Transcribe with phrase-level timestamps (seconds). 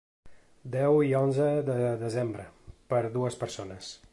[0.75, 2.49] Deu i onze de desembre,
[2.95, 3.97] per a dues persones.